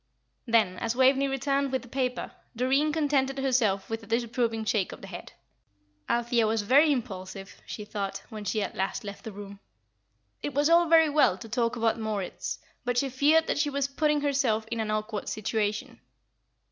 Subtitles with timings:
[0.47, 5.01] Then, as Waveney returned with the paper, Doreen contented herself with a disapproving shake of
[5.01, 5.33] the head.
[6.09, 9.59] Althea was very impulsive, she thought, when she at last left the room.
[10.41, 13.87] It was all very well to talk about Moritz, but she feared that she was
[13.87, 15.99] putting herself in an awkward situation.